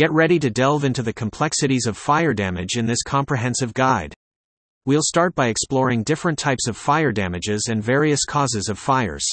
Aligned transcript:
Get 0.00 0.12
ready 0.12 0.38
to 0.38 0.48
delve 0.48 0.84
into 0.84 1.02
the 1.02 1.12
complexities 1.12 1.86
of 1.86 1.94
fire 1.94 2.32
damage 2.32 2.78
in 2.78 2.86
this 2.86 3.02
comprehensive 3.02 3.74
guide. 3.74 4.14
We'll 4.86 5.02
start 5.02 5.34
by 5.34 5.48
exploring 5.48 6.04
different 6.04 6.38
types 6.38 6.68
of 6.68 6.76
fire 6.78 7.12
damages 7.12 7.66
and 7.68 7.84
various 7.84 8.24
causes 8.24 8.70
of 8.70 8.78
fires. 8.78 9.26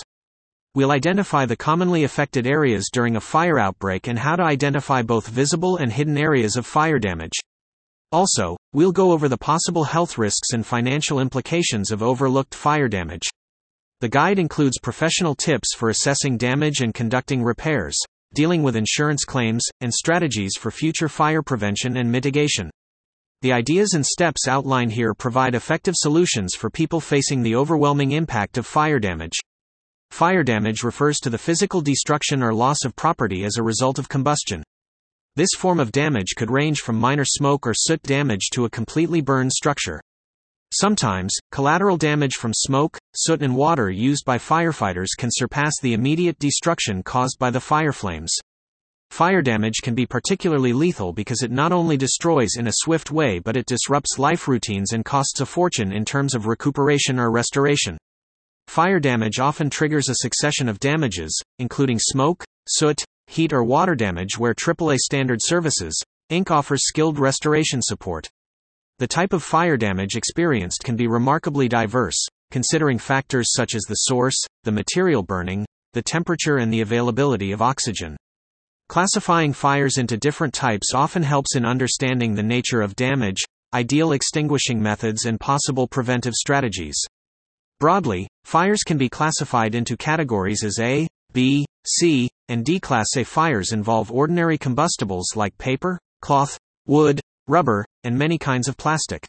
We'll 0.76 0.92
identify 0.92 1.46
the 1.46 1.56
commonly 1.56 2.04
affected 2.04 2.46
areas 2.46 2.90
during 2.92 3.16
a 3.16 3.22
fire 3.22 3.58
outbreak 3.58 4.08
and 4.08 4.20
how 4.20 4.36
to 4.36 4.44
identify 4.44 5.04
both 5.04 5.30
visible 5.30 5.78
and 5.78 5.90
hidden 5.90 6.18
areas 6.18 6.58
of 6.58 6.66
fire 6.66 7.00
damage. 7.00 7.40
Also, 8.12 8.58
we'll 8.74 8.92
go 8.92 9.14
over 9.14 9.30
the 9.30 9.38
possible 9.38 9.86
health 9.86 10.18
risks 10.18 10.52
and 10.52 10.66
financial 10.66 11.22
implications 11.22 11.92
of 11.92 12.04
overlooked 12.04 12.54
fire 12.54 12.90
damage. 12.90 13.30
The 14.02 14.10
guide 14.10 14.38
includes 14.38 14.80
professional 14.80 15.34
tips 15.34 15.74
for 15.74 15.88
assessing 15.88 16.36
damage 16.36 16.82
and 16.82 16.94
conducting 16.94 17.42
repairs, 17.42 17.98
dealing 18.34 18.64
with 18.64 18.76
insurance 18.76 19.24
claims, 19.26 19.64
and 19.82 19.94
strategies 19.94 20.58
for 20.58 20.72
future 20.72 21.10
fire 21.10 21.42
prevention 21.42 21.98
and 21.98 22.12
mitigation. 22.12 22.70
The 23.42 23.54
ideas 23.54 23.94
and 23.94 24.06
steps 24.06 24.48
outlined 24.48 24.94
here 24.94 25.14
provide 25.14 25.54
effective 25.54 25.96
solutions 25.96 26.56
for 26.56 26.70
people 26.70 27.00
facing 27.00 27.44
the 27.44 27.56
overwhelming 27.56 28.12
impact 28.14 28.58
of 28.58 28.66
fire 28.66 29.00
damage. 29.00 29.38
Fire 30.12 30.44
damage 30.44 30.84
refers 30.84 31.20
to 31.20 31.30
the 31.30 31.38
physical 31.38 31.82
destruction 31.82 32.42
or 32.42 32.54
loss 32.54 32.84
of 32.84 32.96
property 32.96 33.44
as 33.44 33.58
a 33.58 33.64
result 33.64 34.00
of 34.00 34.10
combustion. 34.10 34.64
This 35.36 35.52
form 35.56 35.80
of 35.80 35.92
damage 35.92 36.34
could 36.36 36.50
range 36.50 36.80
from 36.80 37.00
minor 37.00 37.26
smoke 37.26 37.68
or 37.68 37.74
soot 37.76 38.02
damage 38.02 38.50
to 38.54 38.66
a 38.66 38.70
completely 38.72 39.22
burned 39.22 39.52
structure. 39.52 40.02
Sometimes, 40.74 41.34
collateral 41.52 41.96
damage 41.96 42.36
from 42.36 42.54
smoke, 42.54 42.98
soot, 43.16 43.42
and 43.42 43.56
water 43.56 43.90
used 43.90 44.26
by 44.26 44.38
firefighters 44.38 45.16
can 45.18 45.30
surpass 45.32 45.74
the 45.82 45.94
immediate 45.94 46.38
destruction 46.40 47.02
caused 47.04 47.40
by 47.40 47.50
the 47.50 47.62
fire 47.62 47.94
flames. 47.94 48.36
Fire 49.10 49.42
damage 49.42 49.76
can 49.82 49.96
be 49.96 50.06
particularly 50.06 50.74
lethal 50.74 51.14
because 51.14 51.42
it 51.42 51.52
not 51.52 51.72
only 51.72 51.96
destroys 51.96 52.58
in 52.58 52.68
a 52.68 52.74
swift 52.74 53.12
way 53.12 53.40
but 53.40 53.56
it 53.56 53.66
disrupts 53.66 54.20
life 54.20 54.50
routines 54.50 54.92
and 54.92 55.06
costs 55.06 55.40
a 55.40 55.46
fortune 55.46 55.94
in 55.94 56.04
terms 56.04 56.36
of 56.36 56.48
recuperation 56.48 57.18
or 57.18 57.32
restoration. 57.32 57.98
Fire 58.68 59.00
damage 59.00 59.40
often 59.40 59.70
triggers 59.70 60.10
a 60.10 60.16
succession 60.16 60.68
of 60.68 60.80
damages, 60.80 61.42
including 61.60 61.98
smoke, 61.98 62.44
soot, 62.68 63.02
heat 63.28 63.54
or 63.54 63.64
water 63.64 63.96
damage 63.96 64.38
where 64.38 64.54
AAA 64.54 64.98
Standard 64.98 65.40
Services, 65.42 65.98
Inc. 66.30 66.52
offers 66.52 66.86
skilled 66.86 67.18
restoration 67.18 67.82
support. 67.82 68.28
The 69.00 69.08
type 69.08 69.32
of 69.32 69.44
fire 69.44 69.78
damage 69.78 70.16
experienced 70.16 70.84
can 70.84 70.96
be 70.96 71.06
remarkably 71.06 71.68
diverse, 71.68 72.18
considering 72.50 72.98
factors 72.98 73.54
such 73.54 73.76
as 73.76 73.84
the 73.84 73.94
source, 73.94 74.36
the 74.64 74.72
material 74.72 75.22
burning, 75.22 75.68
the 75.94 76.02
temperature, 76.02 76.58
and 76.58 76.74
the 76.74 76.82
availability 76.82 77.52
of 77.52 77.62
oxygen. 77.62 78.18
Classifying 78.90 79.54
fires 79.54 80.00
into 80.00 80.18
different 80.18 80.54
types 80.54 80.96
often 80.96 81.22
helps 81.22 81.56
in 81.56 81.64
understanding 81.64 82.34
the 82.34 82.42
nature 82.42 82.82
of 82.82 82.96
damage, 82.96 83.44
ideal 83.72 84.14
extinguishing 84.14 84.82
methods, 84.82 85.26
and 85.26 85.40
possible 85.40 85.88
preventive 85.88 86.34
strategies. 86.34 86.98
Broadly, 87.80 88.28
fires 88.46 88.82
can 88.82 88.98
be 88.98 89.10
classified 89.10 89.76
into 89.76 89.96
categories 89.96 90.64
as 90.64 90.80
A, 90.80 91.08
B, 91.34 91.68
C, 91.86 92.32
and 92.48 92.66
D 92.66 92.80
Class 92.80 93.08
A 93.16 93.24
fires 93.24 93.74
involve 93.74 94.12
ordinary 94.12 94.58
combustibles 94.58 95.36
like 95.36 95.56
paper, 95.60 96.00
cloth, 96.22 96.58
wood, 96.88 97.22
rubber, 97.48 97.86
and 98.04 98.18
many 98.18 98.38
kinds 98.38 98.68
of 98.68 98.78
plastic. 98.78 99.28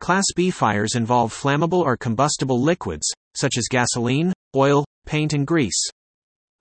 Class 0.00 0.24
B 0.34 0.50
fires 0.50 0.94
involve 0.94 1.32
flammable 1.32 1.82
or 1.82 1.96
combustible 1.96 2.60
liquids, 2.60 3.06
such 3.34 3.58
as 3.58 3.68
gasoline, 3.68 4.32
oil, 4.56 4.84
paint, 5.06 5.32
and 5.32 5.46
grease. 5.46 5.90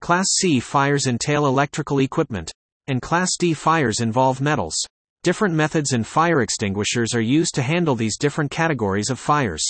Class 0.02 0.26
C 0.40 0.60
fires 0.60 1.08
entail 1.08 1.46
electrical 1.46 2.00
equipment, 2.00 2.52
and 2.88 3.02
Class 3.02 3.30
D 3.40 3.54
fires 3.54 4.00
involve 4.00 4.42
metals. 4.42 4.76
Different 5.24 5.54
methods 5.54 5.92
and 5.92 6.08
fire 6.08 6.42
extinguishers 6.42 7.14
are 7.14 7.22
used 7.22 7.54
to 7.56 7.62
handle 7.62 7.96
these 7.96 8.18
different 8.18 8.52
categories 8.52 9.10
of 9.10 9.20
fires. 9.20 9.64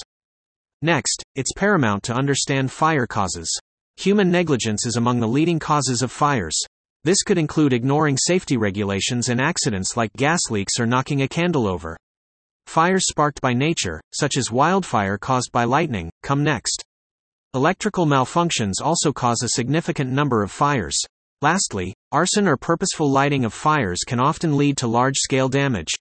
Next, 0.81 1.23
it's 1.35 1.51
paramount 1.53 2.03
to 2.03 2.13
understand 2.13 2.71
fire 2.71 3.07
causes. 3.07 3.51
Human 3.97 4.31
negligence 4.31 4.85
is 4.85 4.95
among 4.95 5.19
the 5.19 5.27
leading 5.27 5.59
causes 5.59 6.01
of 6.01 6.11
fires. 6.11 6.57
This 7.03 7.23
could 7.23 7.37
include 7.37 7.71
ignoring 7.71 8.17
safety 8.17 8.57
regulations 8.57 9.29
and 9.29 9.39
accidents 9.39 9.95
like 9.95 10.11
gas 10.13 10.39
leaks 10.49 10.79
or 10.79 10.85
knocking 10.85 11.21
a 11.21 11.27
candle 11.27 11.65
over. 11.65 11.97
Fires 12.67 13.07
sparked 13.07 13.39
by 13.41 13.53
nature, 13.53 14.01
such 14.13 14.35
as 14.35 14.51
wildfire 14.51 15.17
caused 15.17 15.51
by 15.51 15.63
lightning, 15.63 16.11
come 16.23 16.43
next. 16.43 16.83
Electrical 17.55 18.05
malfunctions 18.05 18.81
also 18.81 19.11
cause 19.13 19.41
a 19.41 19.55
significant 19.55 20.11
number 20.11 20.43
of 20.43 20.51
fires. 20.51 20.97
Lastly, 21.41 21.95
arson 22.11 22.47
or 22.47 22.57
purposeful 22.57 23.09
lighting 23.09 23.45
of 23.45 23.53
fires 23.53 23.99
can 24.05 24.19
often 24.19 24.57
lead 24.57 24.75
to 24.77 24.87
large 24.87 25.15
scale 25.15 25.47
damage. 25.47 25.93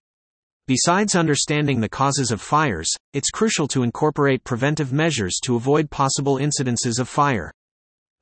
Besides 0.66 1.14
understanding 1.14 1.80
the 1.80 1.88
causes 1.88 2.32
of 2.32 2.42
fires, 2.42 2.92
it's 3.14 3.30
crucial 3.30 3.68
to 3.68 3.84
incorporate 3.84 4.44
preventive 4.44 4.92
measures 4.92 5.38
to 5.44 5.54
avoid 5.54 5.90
possible 5.90 6.38
incidences 6.38 6.98
of 6.98 7.08
fire. 7.08 7.50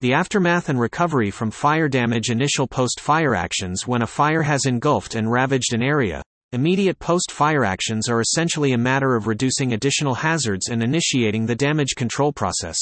The 0.03 0.12
aftermath 0.12 0.69
and 0.69 0.79
recovery 0.79 1.31
from 1.31 1.51
fire 1.51 1.89
damage 1.89 2.29
initial 2.29 2.67
post-fire 2.67 3.34
actions 3.34 3.87
when 3.87 4.03
a 4.03 4.07
fire 4.07 4.43
has 4.43 4.67
engulfed 4.67 5.15
and 5.15 5.33
ravaged 5.33 5.73
an 5.73 5.83
area. 5.83 6.23
Immediate 6.53 6.99
post-fire 6.99 7.65
actions 7.65 8.06
are 8.11 8.21
essentially 8.21 8.73
a 8.73 8.79
matter 8.79 9.17
of 9.17 9.27
reducing 9.27 9.73
additional 9.73 10.17
hazards 10.17 10.69
and 10.69 10.83
initiating 10.83 11.47
the 11.47 11.55
damage 11.55 11.95
control 11.97 12.31
process. 12.31 12.77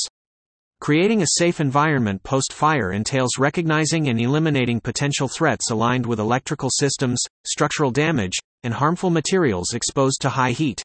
Creating 0.81 1.23
a 1.23 1.39
safe 1.39 1.61
environment 1.61 2.21
post-fire 2.25 2.91
entails 2.91 3.39
recognizing 3.39 4.09
and 4.09 4.21
eliminating 4.21 4.81
potential 4.81 5.29
threats 5.29 5.71
aligned 5.71 6.07
with 6.07 6.19
electrical 6.19 6.69
systems, 6.69 7.23
structural 7.47 7.93
damage, 7.93 8.35
and 8.65 8.75
harmful 8.75 9.11
materials 9.11 9.73
exposed 9.73 10.21
to 10.21 10.31
high 10.31 10.51
heat. 10.51 10.83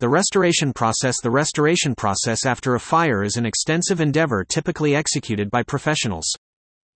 The 0.00 0.08
restoration 0.08 0.72
process 0.72 1.16
The 1.22 1.30
restoration 1.30 1.94
process 1.94 2.46
after 2.46 2.74
a 2.74 2.80
fire 2.80 3.22
is 3.22 3.36
an 3.36 3.44
extensive 3.44 4.00
endeavor 4.00 4.44
typically 4.44 4.96
executed 4.96 5.50
by 5.50 5.62
professionals. 5.62 6.24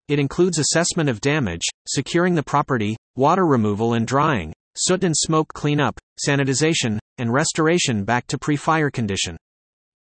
It 0.08 0.20
includes 0.20 0.60
assessment 0.60 1.10
of 1.10 1.20
damage, 1.20 1.64
securing 1.88 2.36
the 2.36 2.44
property, 2.44 2.96
water 3.16 3.48
removal 3.48 3.96
and 3.96 4.06
drying, 4.06 4.54
soot 4.78 5.04
and 5.04 5.18
smoke 5.18 5.52
cleanup, 5.52 6.00
sanitization, 6.24 7.00
and 7.18 7.34
restoration 7.34 8.04
back 8.04 8.28
to 8.28 8.38
pre 8.38 8.56
fire 8.56 8.92
condition. 8.92 9.36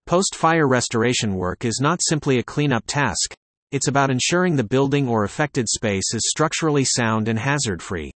Post 0.06 0.34
fire 0.34 0.66
restoration 0.66 1.36
work 1.36 1.64
is 1.64 1.78
not 1.80 2.00
simply 2.02 2.40
a 2.40 2.42
cleanup 2.42 2.82
task, 2.88 3.32
it's 3.70 3.86
about 3.86 4.10
ensuring 4.10 4.56
the 4.56 4.64
building 4.64 5.06
or 5.06 5.22
affected 5.22 5.68
space 5.68 6.14
is 6.14 6.28
structurally 6.28 6.84
sound 6.84 7.28
and 7.28 7.38
hazard 7.38 7.80
free. 7.80 8.10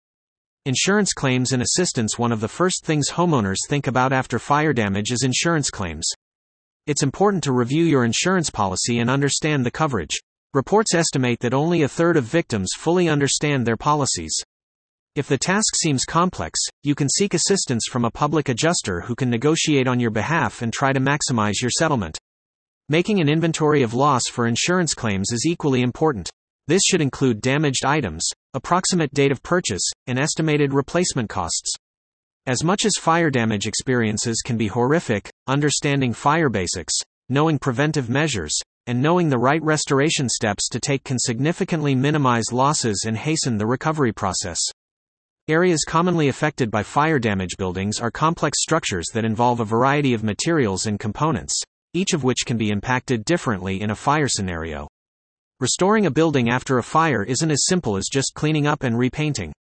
Insurance 0.67 1.11
claims 1.11 1.53
and 1.53 1.63
assistance 1.63 2.19
One 2.19 2.31
of 2.31 2.39
the 2.39 2.47
first 2.47 2.85
things 2.85 3.09
homeowners 3.09 3.57
think 3.67 3.87
about 3.87 4.13
after 4.13 4.37
fire 4.37 4.73
damage 4.73 5.11
is 5.11 5.23
insurance 5.23 5.71
claims. 5.71 6.07
It's 6.85 7.01
important 7.01 7.43
to 7.45 7.51
review 7.51 7.83
your 7.83 8.05
insurance 8.05 8.51
policy 8.51 8.99
and 8.99 9.09
understand 9.09 9.65
the 9.65 9.71
coverage. 9.71 10.21
Reports 10.53 10.93
estimate 10.93 11.39
that 11.39 11.55
only 11.55 11.81
a 11.81 11.87
third 11.87 12.15
of 12.15 12.25
victims 12.25 12.73
fully 12.77 13.09
understand 13.09 13.65
their 13.65 13.75
policies. 13.75 14.35
If 15.15 15.27
the 15.27 15.39
task 15.39 15.75
seems 15.81 16.05
complex, 16.05 16.59
you 16.83 16.93
can 16.93 17.09
seek 17.09 17.33
assistance 17.33 17.87
from 17.89 18.05
a 18.05 18.11
public 18.11 18.47
adjuster 18.47 19.01
who 19.01 19.15
can 19.15 19.31
negotiate 19.31 19.87
on 19.87 19.99
your 19.99 20.11
behalf 20.11 20.61
and 20.61 20.71
try 20.71 20.93
to 20.93 20.99
maximize 20.99 21.59
your 21.59 21.71
settlement. 21.71 22.19
Making 22.87 23.19
an 23.19 23.29
inventory 23.29 23.81
of 23.81 23.95
loss 23.95 24.25
for 24.31 24.45
insurance 24.45 24.93
claims 24.93 25.31
is 25.31 25.47
equally 25.47 25.81
important. 25.81 26.29
This 26.71 26.83
should 26.89 27.01
include 27.01 27.41
damaged 27.41 27.83
items, 27.83 28.25
approximate 28.53 29.13
date 29.13 29.33
of 29.33 29.43
purchase, 29.43 29.83
and 30.07 30.17
estimated 30.17 30.71
replacement 30.71 31.29
costs. 31.29 31.69
As 32.47 32.63
much 32.63 32.85
as 32.85 32.93
fire 32.97 33.29
damage 33.29 33.67
experiences 33.67 34.41
can 34.41 34.55
be 34.55 34.67
horrific, 34.67 35.29
understanding 35.47 36.13
fire 36.13 36.47
basics, 36.47 36.93
knowing 37.27 37.59
preventive 37.59 38.09
measures, 38.09 38.57
and 38.87 39.01
knowing 39.01 39.27
the 39.27 39.37
right 39.37 39.61
restoration 39.61 40.29
steps 40.29 40.69
to 40.69 40.79
take 40.79 41.03
can 41.03 41.19
significantly 41.19 41.93
minimize 41.93 42.53
losses 42.53 43.03
and 43.05 43.17
hasten 43.17 43.57
the 43.57 43.67
recovery 43.67 44.13
process. 44.13 44.61
Areas 45.49 45.83
commonly 45.85 46.29
affected 46.29 46.71
by 46.71 46.83
fire 46.83 47.19
damage 47.19 47.57
buildings 47.57 47.99
are 47.99 48.11
complex 48.11 48.61
structures 48.61 49.07
that 49.13 49.25
involve 49.25 49.59
a 49.59 49.65
variety 49.65 50.13
of 50.13 50.23
materials 50.23 50.85
and 50.85 51.01
components, 51.01 51.61
each 51.93 52.13
of 52.13 52.23
which 52.23 52.45
can 52.45 52.55
be 52.55 52.69
impacted 52.69 53.25
differently 53.25 53.81
in 53.81 53.89
a 53.91 53.95
fire 53.95 54.29
scenario. 54.29 54.87
Restoring 55.61 56.07
a 56.07 56.11
building 56.11 56.49
after 56.49 56.79
a 56.79 56.83
fire 56.83 57.21
isn't 57.21 57.51
as 57.51 57.67
simple 57.67 57.95
as 57.95 58.09
just 58.11 58.33
cleaning 58.33 58.65
up 58.65 58.81
and 58.81 58.97
repainting. 58.97 59.53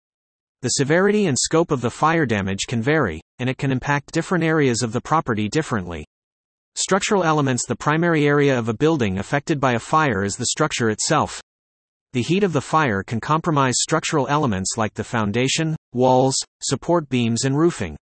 The 0.63 0.69
severity 0.69 1.27
and 1.27 1.37
scope 1.37 1.73
of 1.73 1.81
the 1.81 1.91
fire 1.91 2.25
damage 2.25 2.69
can 2.69 2.81
vary, 2.81 3.21
and 3.41 3.51
it 3.51 3.59
can 3.59 3.73
impact 3.73 4.13
different 4.13 4.45
areas 4.45 4.83
of 4.83 4.93
the 4.93 5.01
property 5.01 5.49
differently. 5.49 6.07
Structural 6.77 7.25
elements 7.25 7.67
The 7.67 7.75
primary 7.75 8.29
area 8.29 8.57
of 8.57 8.69
a 8.69 8.75
building 8.75 9.19
affected 9.19 9.59
by 9.59 9.73
a 9.73 9.81
fire 9.81 10.23
is 10.23 10.37
the 10.37 10.47
structure 10.47 10.89
itself. 10.91 11.43
The 12.13 12.23
heat 12.23 12.45
of 12.45 12.53
the 12.53 12.61
fire 12.61 13.03
can 13.03 13.19
compromise 13.19 13.75
structural 13.81 14.29
elements 14.29 14.77
like 14.77 14.95
the 14.95 15.03
foundation, 15.03 15.75
walls, 15.95 16.37
support 16.63 17.09
beams, 17.09 17.45
and 17.45 17.59
roofing. 17.59 17.97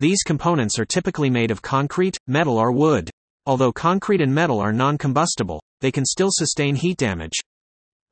These 0.00 0.22
components 0.22 0.78
are 0.78 0.86
typically 0.86 1.28
made 1.28 1.50
of 1.50 1.60
concrete, 1.60 2.16
metal, 2.26 2.56
or 2.56 2.72
wood. 2.72 3.10
Although 3.48 3.72
concrete 3.72 4.20
and 4.20 4.34
metal 4.34 4.60
are 4.60 4.74
non 4.74 4.98
combustible, 4.98 5.62
they 5.80 5.90
can 5.90 6.04
still 6.04 6.28
sustain 6.30 6.74
heat 6.74 6.98
damage. 6.98 7.32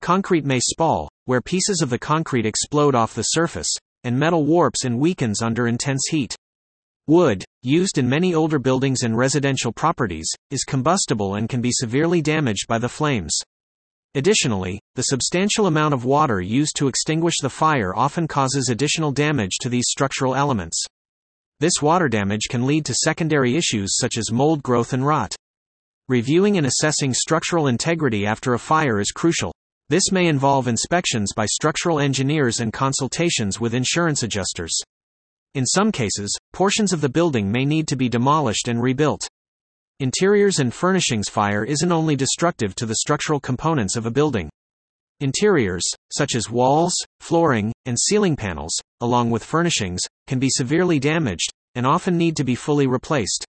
Concrete 0.01 0.47
may 0.47 0.61
spall, 0.61 1.11
where 1.27 1.43
pieces 1.43 1.83
of 1.83 1.91
the 1.91 1.99
concrete 1.99 2.47
explode 2.47 2.95
off 2.95 3.15
the 3.15 3.23
surface, 3.23 3.69
and 4.05 4.19
metal 4.19 4.47
warps 4.47 4.87
and 4.87 4.99
weakens 4.99 5.43
under 5.43 5.69
intense 5.69 6.07
heat. 6.11 6.35
Wood, 7.07 7.45
used 7.63 7.99
in 7.99 8.09
many 8.09 8.35
older 8.35 8.59
buildings 8.59 9.03
and 9.03 9.15
residential 9.15 9.73
properties, 9.73 10.33
is 10.51 10.65
combustible 10.65 11.35
and 11.35 11.51
can 11.51 11.61
be 11.61 11.71
severely 11.71 12.23
damaged 12.23 12.67
by 12.67 12.79
the 12.79 12.89
flames. 12.89 13.39
Additionally, 14.15 14.81
the 14.95 15.03
substantial 15.03 15.67
amount 15.67 15.93
of 15.93 16.07
water 16.07 16.41
used 16.41 16.77
to 16.77 16.89
extinguish 16.89 17.35
the 17.43 17.51
fire 17.51 17.95
often 17.95 18.27
causes 18.27 18.71
additional 18.71 19.13
damage 19.13 19.59
to 19.61 19.69
these 19.69 19.91
structural 19.91 20.35
elements. 20.35 20.83
This 21.59 21.81
water 21.81 22.09
damage 22.09 22.49
can 22.51 22.67
lead 22.67 22.85
to 22.85 22.95
secondary 22.95 23.57
issues 23.57 23.97
such 23.97 24.19
as 24.19 24.31
mold 24.31 24.63
growth 24.63 24.93
and 24.93 25.07
rot. 25.07 25.35
Reviewing 26.07 26.59
and 26.59 26.67
assessing 26.67 27.15
structural 27.15 27.69
integrity 27.69 28.27
after 28.27 28.53
a 28.53 28.59
fire 28.59 29.01
is 29.01 29.11
crucial. 29.11 29.55
This 29.89 30.13
may 30.13 30.27
involve 30.27 30.69
inspections 30.69 31.33
by 31.35 31.47
structural 31.47 31.99
engineers 31.99 32.61
and 32.61 32.75
consultations 32.75 33.59
with 33.59 33.73
insurance 33.73 34.23
adjusters. 34.23 34.79
In 35.55 35.65
some 35.65 35.91
cases, 35.91 36.37
portions 36.53 36.93
of 36.93 37.01
the 37.01 37.09
building 37.09 37.51
may 37.51 37.65
need 37.65 37.89
to 37.89 37.97
be 37.97 38.11
demolished 38.11 38.69
and 38.69 38.83
rebuilt. 38.83 39.27
Interiors 39.99 40.59
and 40.59 40.75
furnishings 40.75 41.31
fire 41.31 41.65
isn't 41.65 41.91
only 41.91 42.17
destructive 42.17 42.75
to 42.75 42.85
the 42.85 42.97
structural 42.97 43.41
components 43.41 43.97
of 43.97 44.05
a 44.05 44.11
building. 44.11 44.51
Interiors, 45.21 45.85
such 46.13 46.35
as 46.35 46.51
walls, 46.51 46.93
flooring, 47.21 47.73
and 47.87 47.99
ceiling 47.99 48.37
panels, 48.37 48.73
along 49.01 49.31
with 49.31 49.43
furnishings, 49.43 50.01
can 50.27 50.39
be 50.39 50.51
severely 50.51 50.99
damaged, 50.99 51.51
and 51.75 51.87
often 51.87 52.19
need 52.19 52.37
to 52.37 52.45
be 52.45 52.55
fully 52.55 52.87
replaced. 52.87 53.47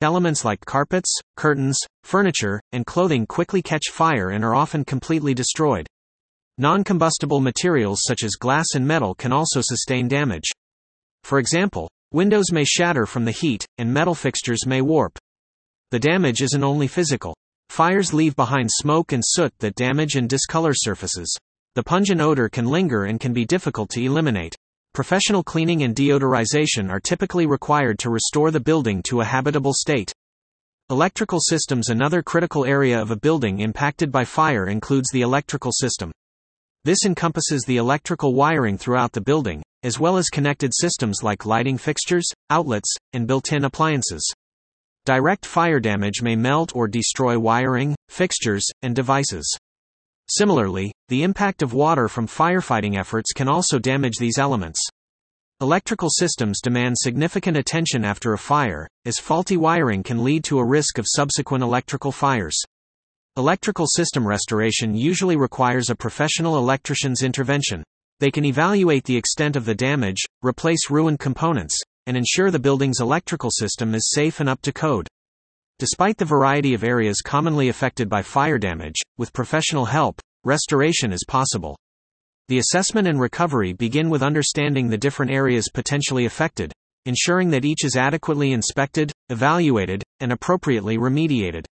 Elements 0.00 0.44
like 0.44 0.64
carpets, 0.64 1.12
curtains, 1.36 1.78
furniture, 2.04 2.60
and 2.70 2.86
clothing 2.86 3.26
quickly 3.26 3.62
catch 3.62 3.90
fire 3.90 4.30
and 4.30 4.44
are 4.44 4.54
often 4.54 4.84
completely 4.84 5.34
destroyed. 5.34 5.88
Non 6.56 6.84
combustible 6.84 7.40
materials 7.40 8.02
such 8.06 8.22
as 8.22 8.36
glass 8.36 8.66
and 8.74 8.86
metal 8.86 9.14
can 9.14 9.32
also 9.32 9.60
sustain 9.60 10.06
damage. 10.06 10.50
For 11.24 11.40
example, 11.40 11.88
windows 12.12 12.52
may 12.52 12.64
shatter 12.64 13.06
from 13.06 13.24
the 13.24 13.32
heat, 13.32 13.66
and 13.78 13.92
metal 13.92 14.14
fixtures 14.14 14.66
may 14.66 14.82
warp. 14.82 15.18
The 15.90 15.98
damage 15.98 16.42
isn't 16.42 16.62
only 16.62 16.86
physical. 16.86 17.34
Fires 17.72 18.12
leave 18.12 18.36
behind 18.36 18.68
smoke 18.70 19.12
and 19.12 19.22
soot 19.24 19.50
that 19.60 19.76
damage 19.76 20.14
and 20.16 20.28
discolor 20.28 20.74
surfaces. 20.74 21.34
The 21.74 21.82
pungent 21.82 22.20
odor 22.20 22.50
can 22.50 22.66
linger 22.66 23.04
and 23.04 23.18
can 23.18 23.32
be 23.32 23.46
difficult 23.46 23.88
to 23.92 24.04
eliminate. 24.04 24.54
Professional 24.92 25.42
cleaning 25.42 25.82
and 25.82 25.96
deodorization 25.96 26.90
are 26.90 27.00
typically 27.00 27.46
required 27.46 27.98
to 28.00 28.10
restore 28.10 28.50
the 28.50 28.60
building 28.60 29.02
to 29.04 29.22
a 29.22 29.24
habitable 29.24 29.72
state. 29.72 30.12
Electrical 30.90 31.40
systems 31.40 31.88
Another 31.88 32.22
critical 32.22 32.66
area 32.66 33.00
of 33.00 33.10
a 33.10 33.16
building 33.16 33.60
impacted 33.60 34.12
by 34.12 34.26
fire 34.26 34.66
includes 34.66 35.08
the 35.10 35.22
electrical 35.22 35.72
system. 35.72 36.12
This 36.84 37.06
encompasses 37.06 37.62
the 37.62 37.78
electrical 37.78 38.34
wiring 38.34 38.76
throughout 38.76 39.12
the 39.12 39.22
building, 39.22 39.62
as 39.82 39.98
well 39.98 40.18
as 40.18 40.28
connected 40.28 40.72
systems 40.74 41.22
like 41.22 41.46
lighting 41.46 41.78
fixtures, 41.78 42.26
outlets, 42.50 42.94
and 43.14 43.26
built 43.26 43.50
in 43.50 43.64
appliances. 43.64 44.30
Direct 45.04 45.44
fire 45.44 45.80
damage 45.80 46.22
may 46.22 46.36
melt 46.36 46.76
or 46.76 46.86
destroy 46.86 47.36
wiring, 47.36 47.96
fixtures, 48.08 48.64
and 48.82 48.94
devices. 48.94 49.52
Similarly, 50.28 50.92
the 51.08 51.24
impact 51.24 51.60
of 51.60 51.72
water 51.72 52.06
from 52.06 52.28
firefighting 52.28 52.96
efforts 52.96 53.32
can 53.32 53.48
also 53.48 53.80
damage 53.80 54.18
these 54.18 54.38
elements. 54.38 54.80
Electrical 55.60 56.08
systems 56.08 56.60
demand 56.60 56.96
significant 56.96 57.56
attention 57.56 58.04
after 58.04 58.32
a 58.32 58.38
fire, 58.38 58.86
as 59.04 59.18
faulty 59.18 59.56
wiring 59.56 60.04
can 60.04 60.22
lead 60.22 60.44
to 60.44 60.60
a 60.60 60.64
risk 60.64 60.98
of 60.98 61.06
subsequent 61.08 61.64
electrical 61.64 62.12
fires. 62.12 62.58
Electrical 63.36 63.88
system 63.88 64.24
restoration 64.24 64.94
usually 64.94 65.36
requires 65.36 65.90
a 65.90 65.96
professional 65.96 66.58
electrician's 66.58 67.24
intervention. 67.24 67.82
They 68.20 68.30
can 68.30 68.44
evaluate 68.44 69.02
the 69.02 69.16
extent 69.16 69.56
of 69.56 69.64
the 69.64 69.74
damage, 69.74 70.22
replace 70.42 70.90
ruined 70.90 71.18
components, 71.18 71.76
and 72.06 72.16
ensure 72.16 72.50
the 72.50 72.58
building's 72.58 73.00
electrical 73.00 73.50
system 73.50 73.94
is 73.94 74.10
safe 74.12 74.40
and 74.40 74.48
up 74.48 74.60
to 74.62 74.72
code. 74.72 75.08
Despite 75.78 76.16
the 76.16 76.24
variety 76.24 76.74
of 76.74 76.84
areas 76.84 77.20
commonly 77.20 77.68
affected 77.68 78.08
by 78.08 78.22
fire 78.22 78.58
damage, 78.58 79.00
with 79.18 79.32
professional 79.32 79.84
help, 79.84 80.20
restoration 80.44 81.12
is 81.12 81.24
possible. 81.26 81.76
The 82.48 82.58
assessment 82.58 83.08
and 83.08 83.20
recovery 83.20 83.72
begin 83.72 84.10
with 84.10 84.22
understanding 84.22 84.88
the 84.88 84.98
different 84.98 85.32
areas 85.32 85.68
potentially 85.72 86.24
affected, 86.24 86.72
ensuring 87.06 87.50
that 87.50 87.64
each 87.64 87.84
is 87.84 87.96
adequately 87.96 88.52
inspected, 88.52 89.12
evaluated, 89.28 90.02
and 90.20 90.32
appropriately 90.32 90.98
remediated. 90.98 91.64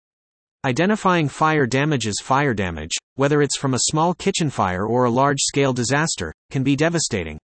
Identifying 0.65 1.29
fire 1.29 1.65
damage 1.65 2.03
damages 2.03 2.21
Fire 2.21 2.53
damage, 2.53 2.95
whether 3.15 3.41
it's 3.41 3.57
from 3.57 3.73
a 3.73 3.85
small 3.89 4.13
kitchen 4.13 4.49
fire 4.49 4.85
or 4.85 5.05
a 5.05 5.09
large 5.09 5.39
scale 5.39 5.71
disaster, 5.71 6.33
can 6.49 6.63
be 6.63 6.75
devastating. 6.75 7.37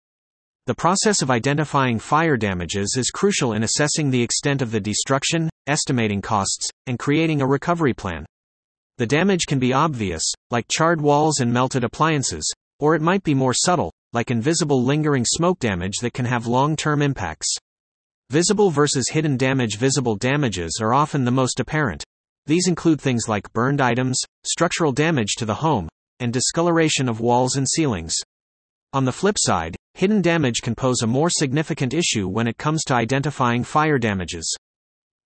The 0.68 0.74
process 0.74 1.22
of 1.22 1.30
identifying 1.30 2.00
fire 2.00 2.38
damages 2.38 2.96
is 2.98 3.12
crucial 3.12 3.54
in 3.54 3.62
assessing 3.62 4.10
the 4.10 4.24
extent 4.24 4.64
of 4.64 4.72
the 4.72 4.80
destruction, 4.80 5.48
estimating 5.68 6.24
costs, 6.24 6.68
and 6.88 6.98
creating 6.98 7.40
a 7.40 7.46
recovery 7.46 7.94
plan. 7.94 8.26
The 8.98 9.06
damage 9.06 9.46
can 9.46 9.60
be 9.60 9.74
obvious, 9.74 10.24
like 10.50 10.66
charred 10.68 11.00
walls 11.00 11.40
and 11.40 11.54
melted 11.54 11.84
appliances, 11.84 12.52
or 12.80 12.96
it 12.96 13.04
might 13.04 13.22
be 13.22 13.36
more 13.36 13.54
subtle, 13.54 13.92
like 14.12 14.32
invisible 14.32 14.84
lingering 14.84 15.24
smoke 15.24 15.60
damage 15.60 15.98
that 16.02 16.14
can 16.16 16.26
have 16.26 16.48
long 16.48 16.76
term 16.76 17.04
impacts. 17.04 17.56
Visible 18.32 18.72
versus 18.72 19.10
hidden 19.10 19.38
damage 19.38 19.78
Visible 19.78 20.16
damages 20.16 20.80
are 20.82 20.96
often 20.96 21.26
the 21.26 21.32
most 21.32 21.60
apparent. 21.60 22.04
These 22.48 22.68
include 22.68 23.00
things 23.00 23.28
like 23.28 23.54
burned 23.54 23.82
items, 23.82 24.20
structural 24.44 24.94
damage 24.94 25.36
to 25.38 25.46
the 25.46 25.54
home, 25.54 25.90
and 26.20 26.34
discoloration 26.34 27.08
of 27.08 27.20
walls 27.20 27.56
and 27.56 27.70
ceilings. 27.70 28.16
On 28.94 29.06
the 29.06 29.12
flip 29.12 29.36
side, 29.38 29.76
hidden 29.96 30.22
damage 30.22 30.62
can 30.62 30.76
pose 30.76 31.02
a 31.02 31.08
more 31.08 31.30
significant 31.30 31.94
issue 31.94 32.28
when 32.28 32.48
it 32.48 32.58
comes 32.58 32.84
to 32.84 32.94
identifying 32.94 33.64
fire 33.64 33.98
damages. 33.98 34.56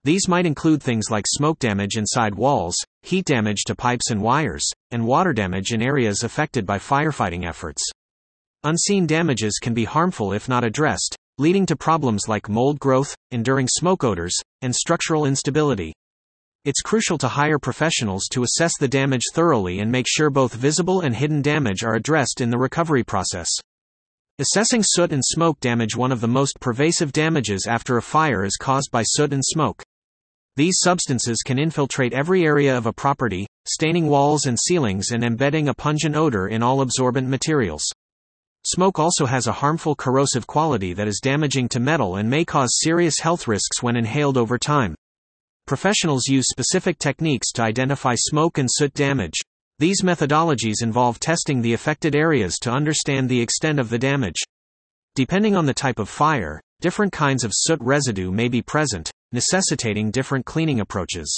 These 0.05 0.29
might 0.29 0.45
include 0.45 0.81
things 0.81 1.09
like 1.09 1.25
smoke 1.27 1.59
damage 1.59 1.97
inside 1.97 2.35
walls, 2.35 2.77
heat 3.01 3.25
damage 3.25 3.63
to 3.65 3.75
pipes 3.75 4.11
and 4.11 4.21
wires, 4.21 4.65
and 4.91 5.05
water 5.05 5.33
damage 5.33 5.73
in 5.73 5.81
areas 5.81 6.23
affected 6.23 6.65
by 6.65 6.77
firefighting 6.77 7.45
efforts. 7.45 7.81
Unseen 8.63 9.07
damages 9.07 9.57
can 9.59 9.73
be 9.73 9.85
harmful 9.85 10.33
if 10.33 10.47
not 10.47 10.63
addressed, 10.63 11.15
leading 11.37 11.65
to 11.65 11.75
problems 11.75 12.27
like 12.27 12.47
mold 12.47 12.79
growth, 12.79 13.15
enduring 13.31 13.67
smoke 13.67 14.03
odors, 14.03 14.35
and 14.61 14.75
structural 14.75 15.25
instability. 15.25 15.93
It's 16.63 16.81
crucial 16.81 17.17
to 17.19 17.27
hire 17.27 17.57
professionals 17.57 18.27
to 18.31 18.43
assess 18.43 18.77
the 18.77 18.87
damage 18.87 19.23
thoroughly 19.33 19.79
and 19.79 19.91
make 19.91 20.05
sure 20.07 20.29
both 20.29 20.53
visible 20.53 21.01
and 21.01 21.15
hidden 21.15 21.41
damage 21.41 21.83
are 21.83 21.95
addressed 21.95 22.39
in 22.39 22.51
the 22.51 22.57
recovery 22.57 23.03
process. 23.03 23.49
Assessing 24.41 24.83
soot 24.85 25.11
and 25.11 25.21
smoke 25.25 25.59
damage 25.59 25.97
One 25.97 26.13
of 26.13 26.21
the 26.21 26.27
most 26.29 26.61
pervasive 26.61 27.11
damages 27.11 27.67
after 27.67 27.97
a 27.97 28.01
fire 28.01 28.45
is 28.45 28.55
caused 28.55 28.89
by 28.89 29.03
soot 29.03 29.33
and 29.33 29.43
smoke. 29.43 29.83
These 30.55 30.79
substances 30.79 31.41
can 31.43 31.59
infiltrate 31.59 32.13
every 32.13 32.45
area 32.45 32.77
of 32.77 32.85
a 32.85 32.93
property, 32.93 33.47
staining 33.67 34.07
walls 34.07 34.45
and 34.45 34.57
ceilings 34.57 35.11
and 35.11 35.25
embedding 35.25 35.67
a 35.67 35.73
pungent 35.73 36.15
odor 36.15 36.47
in 36.47 36.63
all 36.63 36.79
absorbent 36.79 37.27
materials. 37.27 37.83
Smoke 38.65 38.97
also 38.97 39.25
has 39.25 39.47
a 39.47 39.51
harmful 39.51 39.93
corrosive 39.93 40.47
quality 40.47 40.93
that 40.93 41.09
is 41.09 41.19
damaging 41.21 41.67
to 41.67 41.81
metal 41.81 42.15
and 42.15 42.29
may 42.29 42.45
cause 42.45 42.79
serious 42.79 43.19
health 43.19 43.45
risks 43.45 43.83
when 43.83 43.97
inhaled 43.97 44.37
over 44.37 44.57
time. 44.57 44.95
Professionals 45.67 46.27
use 46.27 46.47
specific 46.49 46.97
techniques 46.97 47.51
to 47.51 47.61
identify 47.61 48.15
smoke 48.15 48.57
and 48.57 48.69
soot 48.71 48.93
damage. 48.93 49.41
These 49.79 50.01
methodologies 50.01 50.83
involve 50.83 51.21
testing 51.21 51.61
the 51.61 51.73
affected 51.73 52.13
areas 52.13 52.57
to 52.63 52.71
understand 52.71 53.29
the 53.29 53.39
extent 53.39 53.79
of 53.79 53.89
the 53.89 53.97
damage. 53.97 54.41
Depending 55.15 55.55
on 55.55 55.65
the 55.65 55.73
type 55.73 55.99
of 55.99 56.09
fire, 56.09 56.59
different 56.81 57.13
kinds 57.13 57.45
of 57.45 57.53
soot 57.53 57.79
residue 57.81 58.29
may 58.29 58.49
be 58.49 58.61
present, 58.61 59.09
necessitating 59.31 60.11
different 60.11 60.45
cleaning 60.45 60.81
approaches. 60.81 61.33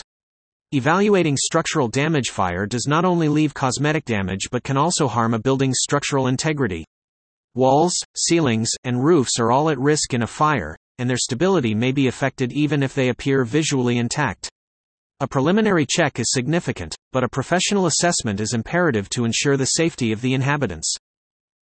Evaluating 0.72 1.38
structural 1.38 1.88
damage 1.88 2.30
fire 2.30 2.66
does 2.66 2.88
not 2.88 3.06
only 3.06 3.28
leave 3.28 3.54
cosmetic 3.54 4.06
damage 4.06 4.48
but 4.52 4.64
can 4.64 4.78
also 4.78 5.08
harm 5.08 5.36
a 5.36 5.40
building's 5.40 5.80
structural 5.82 6.26
integrity. 6.26 6.84
Walls, 7.54 7.94
ceilings, 8.16 8.70
and 8.84 9.04
roofs 9.04 9.40
are 9.40 9.52
all 9.52 9.70
at 9.70 9.78
risk 9.78 10.16
in 10.16 10.24
a 10.24 10.28
fire, 10.28 10.76
and 10.98 11.08
their 11.10 11.18
stability 11.18 11.76
may 11.76 11.92
be 11.92 12.08
affected 12.08 12.52
even 12.54 12.82
if 12.82 12.96
they 12.96 13.10
appear 13.10 13.44
visually 13.44 13.98
intact. 13.98 14.50
A 15.22 15.28
preliminary 15.28 15.86
check 15.88 16.20
is 16.20 16.32
significant, 16.32 16.96
but 17.14 17.24
a 17.24 17.30
professional 17.30 17.86
assessment 17.86 18.40
is 18.40 18.56
imperative 18.56 19.08
to 19.12 19.24
ensure 19.24 19.56
the 19.56 19.66
safety 19.66 20.12
of 20.12 20.22
the 20.22 20.34
inhabitants. 20.34 20.96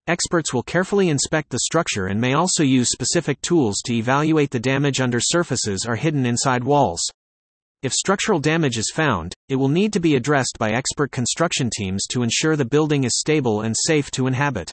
Experts 0.08 0.54
will 0.54 0.64
carefully 0.64 1.10
inspect 1.10 1.50
the 1.50 1.60
structure 1.60 2.06
and 2.06 2.22
may 2.22 2.34
also 2.34 2.64
use 2.64 2.90
specific 2.90 3.42
tools 3.42 3.82
to 3.84 3.94
evaluate 3.94 4.52
the 4.52 4.62
damage 4.62 5.02
under 5.02 5.20
surfaces 5.20 5.86
or 5.86 5.98
hidden 5.98 6.26
inside 6.26 6.64
walls. 6.64 7.02
If 7.84 7.92
structural 7.92 8.40
damage 8.40 8.78
is 8.78 8.94
found, 8.96 9.34
it 9.50 9.58
will 9.58 9.68
need 9.68 9.92
to 9.92 10.00
be 10.00 10.16
addressed 10.16 10.56
by 10.58 10.72
expert 10.72 11.12
construction 11.12 11.70
teams 11.70 12.08
to 12.12 12.24
ensure 12.24 12.56
the 12.56 12.64
building 12.64 13.04
is 13.04 13.20
stable 13.20 13.60
and 13.60 13.76
safe 13.78 14.10
to 14.12 14.28
inhabit. 14.28 14.72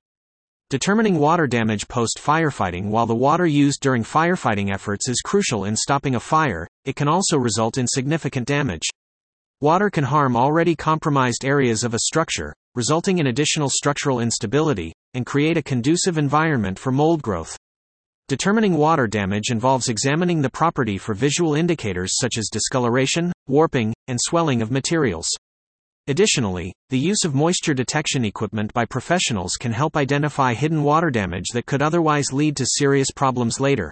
Determining 0.71 1.19
water 1.19 1.49
damage 1.49 1.89
post 1.89 2.21
firefighting 2.25 2.91
While 2.91 3.07
the 3.07 3.17
water 3.17 3.47
used 3.47 3.81
during 3.81 4.05
firefighting 4.05 4.73
efforts 4.73 5.09
is 5.09 5.23
crucial 5.25 5.65
in 5.65 5.75
stopping 5.75 6.15
a 6.15 6.21
fire, 6.21 6.69
it 6.87 6.97
can 6.97 7.09
also 7.09 7.37
result 7.37 7.77
in 7.77 7.87
significant 7.87 8.47
damage. 8.47 8.89
Water 9.61 9.91
can 9.91 10.05
harm 10.05 10.37
already 10.37 10.75
compromised 10.75 11.45
areas 11.45 11.85
of 11.85 11.93
a 11.93 11.99
structure, 11.99 12.55
resulting 12.75 13.19
in 13.19 13.27
additional 13.27 13.69
structural 13.69 14.21
instability, 14.21 14.93
and 15.15 15.27
create 15.27 15.57
a 15.57 15.63
conducive 15.63 16.17
environment 16.17 16.79
for 16.79 16.93
mold 16.93 17.23
growth. 17.23 17.57
Determining 18.29 18.75
water 18.75 19.07
damage 19.07 19.51
involves 19.51 19.89
examining 19.89 20.43
the 20.43 20.51
property 20.51 20.99
for 20.99 21.15
visual 21.15 21.55
indicators 21.55 22.17
such 22.21 22.39
as 22.39 22.49
discoloration, 22.51 23.33
warping, 23.47 23.95
and 24.09 24.19
swelling 24.21 24.63
of 24.63 24.71
materials. 24.71 25.29
Additionally, 26.09 26.73
the 26.91 26.99
use 26.99 27.25
of 27.25 27.35
moisture 27.35 27.75
detection 27.75 28.25
equipment 28.25 28.73
by 28.73 28.85
professionals 28.85 29.55
can 29.55 29.73
help 29.73 29.97
identify 29.97 30.55
hidden 30.55 30.83
water 30.85 31.11
damage 31.11 31.47
that 31.53 31.67
could 31.67 31.83
otherwise 31.83 32.33
lead 32.33 32.57
to 32.57 32.67
serious 32.67 33.11
problems 33.11 33.59
later. 33.59 33.91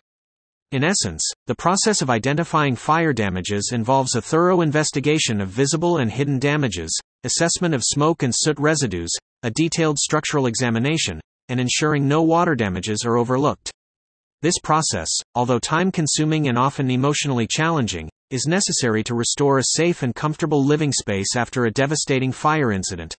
In 0.75 0.83
essence, 0.83 1.23
the 1.47 1.55
process 1.55 2.03
of 2.03 2.11
identifying 2.11 2.75
fire 2.75 3.13
damages 3.13 3.71
involves 3.73 4.17
a 4.17 4.21
thorough 4.21 4.61
investigation 4.61 5.41
of 5.41 5.49
visible 5.49 5.99
and 5.99 6.11
hidden 6.11 6.41
damages, 6.41 6.91
assessment 7.23 7.77
of 7.77 7.85
smoke 7.85 8.25
and 8.25 8.35
soot 8.35 8.59
residues, 8.59 9.13
a 9.45 9.53
detailed 9.53 10.01
structural 10.01 10.47
examination, 10.47 11.21
and 11.49 11.61
ensuring 11.61 12.09
no 12.09 12.23
water 12.23 12.57
damages 12.57 13.05
are 13.05 13.17
overlooked. 13.17 13.71
This 14.43 14.59
process, 14.65 15.09
although 15.37 15.61
time 15.61 15.93
consuming 15.93 16.49
and 16.49 16.59
often 16.59 16.91
emotionally 16.91 17.47
challenging, 17.47 18.11
is 18.31 18.49
necessary 18.49 19.05
to 19.05 19.15
restore 19.15 19.59
a 19.59 19.65
safe 19.77 20.03
and 20.03 20.13
comfortable 20.13 20.65
living 20.65 20.91
space 20.91 21.37
after 21.37 21.67
a 21.67 21.71
devastating 21.71 22.33
fire 22.33 22.73
incident. 22.73 23.15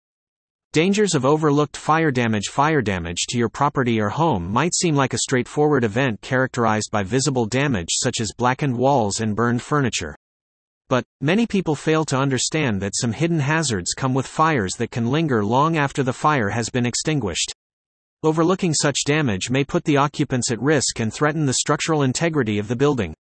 Dangers 0.75 1.15
of 1.15 1.25
overlooked 1.25 1.77
fire 1.77 2.11
damage 2.11 2.49
Fire 2.49 2.83
damage 2.83 3.27
to 3.29 3.39
your 3.39 3.49
property 3.49 4.01
or 4.01 4.09
home 4.09 4.51
might 4.53 4.75
seem 4.75 4.97
like 4.97 5.15
a 5.15 5.19
straightforward 5.19 5.85
event 5.85 6.21
characterized 6.21 6.89
by 6.91 7.05
visible 7.05 7.47
damage 7.47 7.91
such 7.93 8.21
as 8.21 8.33
blackened 8.37 8.77
walls 8.77 9.21
and 9.21 9.37
burned 9.37 9.63
furniture. 9.63 10.17
But, 10.89 11.05
many 11.21 11.47
people 11.47 11.77
fail 11.77 12.05
to 12.07 12.19
understand 12.19 12.83
that 12.83 12.97
some 12.97 13.13
hidden 13.13 13.39
hazards 13.39 13.95
come 13.95 14.15
with 14.15 14.27
fires 14.27 14.73
that 14.79 14.91
can 14.91 15.13
linger 15.13 15.45
long 15.45 15.77
after 15.77 16.03
the 16.03 16.13
fire 16.13 16.49
has 16.49 16.71
been 16.71 16.87
extinguished. 16.87 17.55
Overlooking 18.25 18.75
such 18.75 19.05
damage 19.07 19.51
may 19.51 19.63
put 19.63 19.85
the 19.85 19.99
occupants 19.99 20.51
at 20.51 20.61
risk 20.61 20.99
and 20.99 21.15
threaten 21.15 21.47
the 21.47 21.53
structural 21.53 22.03
integrity 22.03 22.59
of 22.59 22.67
the 22.67 22.75
building. 22.75 23.15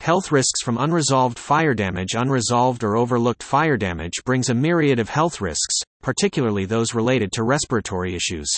Health 0.00 0.32
risks 0.32 0.60
from 0.60 0.76
unresolved 0.76 1.38
fire 1.38 1.74
damage 1.74 2.14
Unresolved 2.16 2.82
or 2.82 2.96
overlooked 2.96 3.44
fire 3.44 3.76
damage 3.76 4.24
brings 4.24 4.48
a 4.48 4.54
myriad 4.54 4.98
of 4.98 5.08
health 5.08 5.40
risks, 5.40 5.84
particularly 6.02 6.64
those 6.64 6.94
related 6.94 7.32
to 7.32 7.42
respiratory 7.42 8.14
issues. 8.14 8.50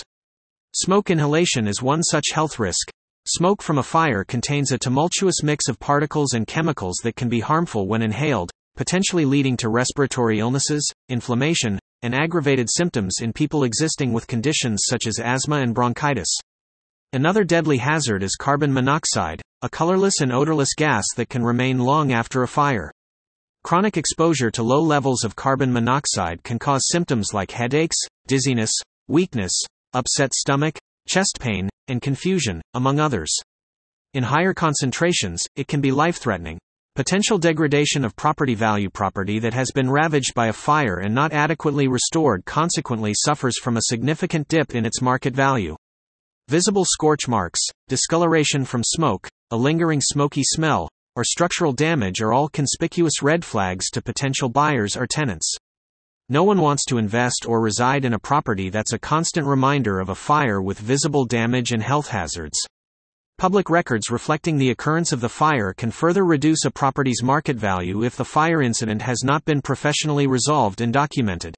Smoke 0.75 1.09
inhalation 1.09 1.67
is 1.67 1.81
one 1.81 2.01
such 2.01 2.31
health 2.33 2.59
risk. 2.59 2.89
Smoke 3.27 3.61
from 3.61 3.77
a 3.77 3.83
fire 3.83 4.23
contains 4.23 4.71
a 4.71 4.77
tumultuous 4.77 5.43
mix 5.43 5.67
of 5.67 5.79
particles 5.79 6.33
and 6.33 6.47
chemicals 6.47 6.95
that 7.03 7.15
can 7.15 7.29
be 7.29 7.39
harmful 7.39 7.87
when 7.87 8.01
inhaled, 8.01 8.51
potentially 8.75 9.23
leading 9.23 9.55
to 9.57 9.69
respiratory 9.69 10.39
illnesses, 10.39 10.91
inflammation, 11.09 11.79
and 12.01 12.15
aggravated 12.15 12.69
symptoms 12.69 13.17
in 13.21 13.31
people 13.31 13.63
existing 13.63 14.11
with 14.11 14.27
conditions 14.27 14.83
such 14.85 15.07
as 15.07 15.19
asthma 15.19 15.57
and 15.57 15.73
bronchitis. 15.73 16.27
Another 17.13 17.43
deadly 17.43 17.77
hazard 17.77 18.23
is 18.23 18.35
carbon 18.35 18.73
monoxide, 18.73 19.41
a 19.61 19.69
colorless 19.69 20.19
and 20.19 20.33
odorless 20.33 20.73
gas 20.75 21.05
that 21.15 21.29
can 21.29 21.43
remain 21.43 21.77
long 21.77 22.11
after 22.11 22.43
a 22.43 22.47
fire. 22.47 22.91
Chronic 23.63 23.95
exposure 23.95 24.51
to 24.51 24.61
low 24.61 24.81
levels 24.81 25.23
of 25.23 25.37
carbon 25.37 25.71
monoxide 25.71 26.43
can 26.43 26.59
cause 26.59 26.89
symptoms 26.89 27.33
like 27.33 27.49
headaches, 27.49 27.95
dizziness, 28.27 28.73
weakness, 29.07 29.53
upset 29.93 30.33
stomach, 30.33 30.77
chest 31.07 31.37
pain, 31.39 31.69
and 31.87 32.01
confusion, 32.01 32.61
among 32.73 32.99
others. 32.99 33.33
In 34.13 34.23
higher 34.23 34.53
concentrations, 34.53 35.41
it 35.55 35.69
can 35.69 35.79
be 35.79 35.93
life 35.93 36.17
threatening. 36.17 36.59
Potential 36.95 37.37
degradation 37.37 38.03
of 38.03 38.17
property 38.17 38.53
value 38.53 38.89
property 38.89 39.39
that 39.39 39.53
has 39.53 39.71
been 39.71 39.89
ravaged 39.89 40.33
by 40.33 40.47
a 40.47 40.53
fire 40.53 40.97
and 40.97 41.15
not 41.15 41.31
adequately 41.31 41.87
restored 41.87 42.43
consequently 42.43 43.13
suffers 43.15 43.57
from 43.57 43.77
a 43.77 43.83
significant 43.83 44.45
dip 44.49 44.75
in 44.75 44.85
its 44.85 45.01
market 45.01 45.33
value. 45.33 45.73
Visible 46.49 46.83
scorch 46.83 47.29
marks, 47.29 47.61
discoloration 47.87 48.65
from 48.65 48.83
smoke, 48.83 49.29
a 49.51 49.55
lingering 49.55 50.01
smoky 50.01 50.43
smell, 50.43 50.89
or 51.15 51.23
structural 51.23 51.73
damage 51.73 52.21
are 52.21 52.33
all 52.33 52.49
conspicuous 52.49 53.21
red 53.21 53.45
flags 53.45 53.89
to 53.91 54.01
potential 54.01 54.49
buyers 54.49 54.95
or 54.97 55.07
tenants. 55.07 55.55
No 56.29 56.43
one 56.43 56.61
wants 56.61 56.85
to 56.85 56.97
invest 56.97 57.45
or 57.47 57.61
reside 57.61 58.05
in 58.05 58.13
a 58.13 58.19
property 58.19 58.69
that's 58.69 58.93
a 58.93 58.99
constant 58.99 59.45
reminder 59.45 59.99
of 59.99 60.09
a 60.09 60.15
fire 60.15 60.61
with 60.61 60.79
visible 60.79 61.25
damage 61.25 61.71
and 61.71 61.83
health 61.83 62.07
hazards. 62.07 62.57
Public 63.37 63.69
records 63.69 64.09
reflecting 64.09 64.57
the 64.57 64.69
occurrence 64.69 65.11
of 65.11 65.19
the 65.19 65.27
fire 65.27 65.73
can 65.73 65.91
further 65.91 66.23
reduce 66.23 66.65
a 66.65 66.71
property's 66.71 67.21
market 67.21 67.57
value 67.57 68.03
if 68.03 68.15
the 68.15 68.23
fire 68.23 68.61
incident 68.61 69.01
has 69.01 69.23
not 69.23 69.43
been 69.43 69.61
professionally 69.61 70.27
resolved 70.27 70.81
and 70.81 70.93
documented. 70.93 71.55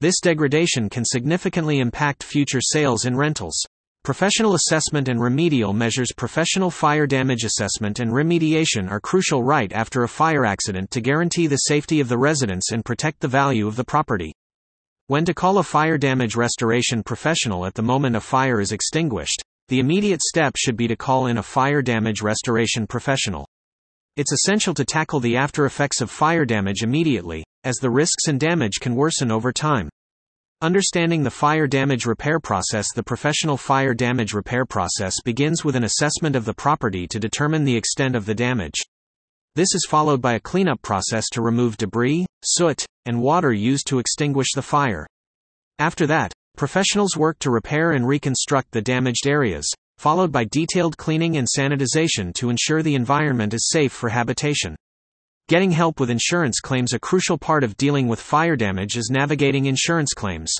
This 0.00 0.20
degradation 0.20 0.90
can 0.90 1.04
significantly 1.06 1.78
impact 1.78 2.22
future 2.22 2.60
sales 2.60 3.06
and 3.06 3.16
rentals. 3.16 3.64
Professional 4.06 4.54
assessment 4.54 5.08
and 5.08 5.20
remedial 5.20 5.72
measures 5.72 6.12
Professional 6.16 6.70
fire 6.70 7.08
damage 7.08 7.42
assessment 7.42 7.98
and 7.98 8.12
remediation 8.12 8.88
are 8.88 9.00
crucial 9.00 9.42
right 9.42 9.72
after 9.72 10.04
a 10.04 10.08
fire 10.08 10.44
accident 10.44 10.92
to 10.92 11.00
guarantee 11.00 11.48
the 11.48 11.56
safety 11.56 11.98
of 11.98 12.08
the 12.08 12.16
residents 12.16 12.70
and 12.70 12.84
protect 12.84 13.18
the 13.18 13.26
value 13.26 13.66
of 13.66 13.74
the 13.74 13.82
property. 13.82 14.32
When 15.08 15.24
to 15.24 15.34
call 15.34 15.58
a 15.58 15.64
fire 15.64 15.98
damage 15.98 16.36
restoration 16.36 17.02
professional 17.02 17.66
at 17.66 17.74
the 17.74 17.82
moment 17.82 18.14
a 18.14 18.20
fire 18.20 18.60
is 18.60 18.70
extinguished, 18.70 19.42
the 19.66 19.80
immediate 19.80 20.22
step 20.22 20.52
should 20.56 20.76
be 20.76 20.86
to 20.86 20.94
call 20.94 21.26
in 21.26 21.38
a 21.38 21.42
fire 21.42 21.82
damage 21.82 22.22
restoration 22.22 22.86
professional. 22.86 23.44
It's 24.14 24.32
essential 24.32 24.74
to 24.74 24.84
tackle 24.84 25.18
the 25.18 25.36
after 25.36 25.66
effects 25.66 26.00
of 26.00 26.12
fire 26.12 26.44
damage 26.44 26.84
immediately, 26.84 27.42
as 27.64 27.74
the 27.78 27.90
risks 27.90 28.28
and 28.28 28.38
damage 28.38 28.78
can 28.80 28.94
worsen 28.94 29.32
over 29.32 29.52
time. 29.52 29.88
Understanding 30.62 31.22
the 31.22 31.30
fire 31.30 31.66
damage 31.66 32.06
repair 32.06 32.40
process 32.40 32.92
The 32.92 33.02
professional 33.02 33.56
fire 33.56 33.92
damage 33.92 34.32
repair 34.32 34.64
process 34.64 35.14
begins 35.24 35.64
with 35.64 35.76
an 35.76 35.84
assessment 35.84 36.34
of 36.34 36.44
the 36.44 36.54
property 36.54 37.06
to 37.08 37.20
determine 37.20 37.64
the 37.64 37.76
extent 37.76 38.16
of 38.16 38.24
the 38.24 38.34
damage. 38.34 38.80
This 39.54 39.74
is 39.74 39.86
followed 39.88 40.22
by 40.22 40.34
a 40.34 40.40
cleanup 40.40 40.80
process 40.82 41.28
to 41.32 41.42
remove 41.42 41.76
debris, 41.76 42.26
soot, 42.42 42.86
and 43.04 43.20
water 43.20 43.52
used 43.52 43.86
to 43.88 43.98
extinguish 43.98 44.48
the 44.54 44.62
fire. 44.62 45.06
After 45.78 46.06
that, 46.06 46.32
Professionals 46.56 47.18
work 47.18 47.38
to 47.40 47.50
repair 47.50 47.90
and 47.90 48.08
reconstruct 48.08 48.72
the 48.72 48.80
damaged 48.80 49.26
areas, 49.26 49.70
followed 49.98 50.32
by 50.32 50.44
detailed 50.44 50.96
cleaning 50.96 51.36
and 51.36 51.46
sanitization 51.46 52.32
to 52.32 52.48
ensure 52.48 52.82
the 52.82 52.94
environment 52.94 53.52
is 53.52 53.68
safe 53.68 53.92
for 53.92 54.08
habitation. 54.08 54.74
Getting 55.48 55.70
help 55.70 56.00
with 56.00 56.10
insurance 56.10 56.58
claims 56.58 56.92
a 56.92 56.98
crucial 56.98 57.38
part 57.38 57.62
of 57.62 57.76
dealing 57.76 58.08
with 58.08 58.20
fire 58.20 58.56
damage 58.56 58.96
is 58.96 59.12
navigating 59.12 59.66
insurance 59.66 60.12
claims. 60.12 60.52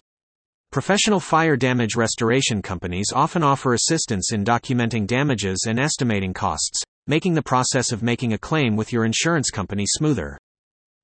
Professional 0.70 1.18
fire 1.18 1.56
damage 1.56 1.96
restoration 1.96 2.62
companies 2.62 3.08
often 3.12 3.42
offer 3.42 3.74
assistance 3.74 4.30
in 4.30 4.44
documenting 4.44 5.04
damages 5.04 5.64
and 5.66 5.80
estimating 5.80 6.32
costs, 6.32 6.84
making 7.08 7.34
the 7.34 7.42
process 7.42 7.90
of 7.90 8.04
making 8.04 8.32
a 8.32 8.38
claim 8.38 8.76
with 8.76 8.92
your 8.92 9.04
insurance 9.04 9.50
company 9.50 9.86
smoother. 9.88 10.38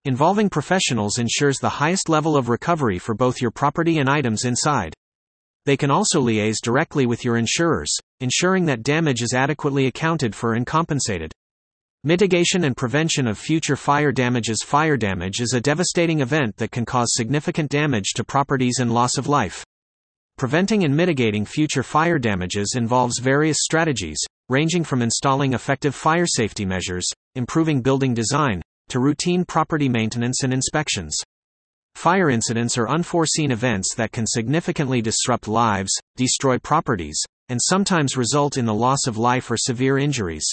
Involving 0.05 0.49
professionals 0.49 1.19
ensures 1.19 1.59
the 1.59 1.69
highest 1.69 2.09
level 2.09 2.37
of 2.37 2.49
recovery 2.49 3.01
for 3.01 3.17
both 3.17 3.41
your 3.41 3.51
property 3.51 3.99
and 3.99 4.09
items 4.09 4.45
inside. 4.45 4.95
They 5.67 5.77
can 5.77 5.91
also 5.91 6.21
liaise 6.21 6.63
directly 6.63 7.05
with 7.05 7.25
your 7.25 7.37
insurers, 7.37 7.93
ensuring 8.21 8.67
that 8.67 8.85
damage 8.85 9.23
is 9.23 9.35
adequately 9.35 9.89
accounted 9.89 10.37
for 10.37 10.55
and 10.55 10.65
compensated. 10.65 11.33
Mitigation 12.05 12.65
and 12.65 12.77
prevention 12.77 13.29
of 13.29 13.39
future 13.39 13.77
fire 13.77 14.11
damages 14.11 14.65
Fire 14.65 14.97
damage 14.97 15.41
is 15.41 15.55
a 15.55 15.61
devastating 15.61 16.19
event 16.19 16.57
that 16.57 16.73
can 16.73 16.85
cause 16.85 17.15
significant 17.15 17.71
damage 17.71 18.15
to 18.17 18.25
properties 18.25 18.81
and 18.81 18.93
loss 18.93 19.17
of 19.17 19.29
life. 19.29 19.65
Preventing 20.37 20.83
and 20.83 20.97
mitigating 20.97 21.45
future 21.45 21.85
fire 21.85 22.19
damages 22.19 22.75
involves 22.77 23.21
various 23.21 23.59
strategies, 23.61 24.19
ranging 24.49 24.83
from 24.83 25.01
installing 25.01 25.53
effective 25.53 25.95
fire 25.95 26.27
safety 26.27 26.65
measures, 26.65 27.07
improving 27.37 27.81
building 27.81 28.15
design, 28.15 28.61
to 28.89 28.99
routine 28.99 29.45
property 29.45 29.89
maintenance 29.89 30.43
and 30.43 30.53
inspections. 30.53 31.17
Fire 31.95 32.31
incidents 32.31 32.77
are 32.77 32.91
unforeseen 32.91 33.53
events 33.53 33.95
that 33.95 34.11
can 34.11 34.27
significantly 34.27 35.03
disrupt 35.03 35.47
lives, 35.47 35.93
destroy 36.17 36.59
properties, 36.59 37.23
and 37.49 37.61
sometimes 37.63 38.17
result 38.17 38.57
in 38.57 38.67
the 38.67 38.75
loss 38.75 39.07
of 39.07 39.19
life 39.19 39.53
or 39.53 39.57
severe 39.57 39.99
injuries. 39.99 40.53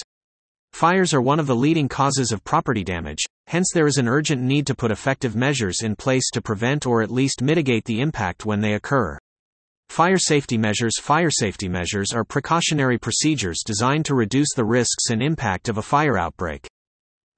Fires 0.72 1.12
are 1.12 1.20
one 1.20 1.38
of 1.38 1.46
the 1.46 1.54
leading 1.54 1.88
causes 1.88 2.32
of 2.32 2.42
property 2.42 2.82
damage, 2.82 3.22
hence, 3.48 3.70
there 3.74 3.86
is 3.86 3.98
an 3.98 4.08
urgent 4.08 4.40
need 4.40 4.66
to 4.66 4.74
put 4.74 4.90
effective 4.90 5.36
measures 5.36 5.82
in 5.82 5.94
place 5.94 6.30
to 6.30 6.40
prevent 6.40 6.86
or 6.86 7.02
at 7.02 7.10
least 7.10 7.42
mitigate 7.42 7.84
the 7.84 8.00
impact 8.00 8.46
when 8.46 8.62
they 8.62 8.72
occur. 8.72 9.18
Fire 9.90 10.16
safety 10.16 10.56
measures 10.56 10.98
Fire 10.98 11.30
safety 11.30 11.68
measures 11.68 12.12
are 12.14 12.24
precautionary 12.24 12.96
procedures 12.96 13.62
designed 13.66 14.06
to 14.06 14.14
reduce 14.14 14.54
the 14.54 14.64
risks 14.64 15.10
and 15.10 15.22
impact 15.22 15.68
of 15.68 15.76
a 15.76 15.82
fire 15.82 16.16
outbreak. 16.16 16.66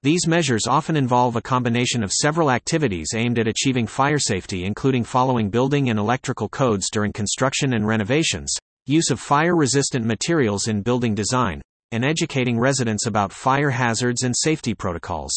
These 0.03 0.27
measures 0.27 0.67
often 0.67 0.95
involve 0.95 1.35
a 1.35 1.41
combination 1.41 2.03
of 2.03 2.13
several 2.13 2.51
activities 2.51 3.13
aimed 3.15 3.39
at 3.39 3.47
achieving 3.47 3.87
fire 3.87 4.19
safety, 4.19 4.65
including 4.65 5.03
following 5.03 5.49
building 5.49 5.89
and 5.89 5.99
electrical 5.99 6.47
codes 6.47 6.89
during 6.89 7.11
construction 7.11 7.73
and 7.73 7.87
renovations, 7.87 8.55
use 8.85 9.09
of 9.09 9.19
fire 9.19 9.55
resistant 9.55 10.05
materials 10.05 10.67
in 10.67 10.81
building 10.81 11.15
design, 11.15 11.61
and 11.93 12.03
educating 12.03 12.59
residents 12.59 13.05
about 13.05 13.31
fire 13.31 13.69
hazards 13.69 14.23
and 14.23 14.35
safety 14.35 14.73
protocols. 14.73 15.31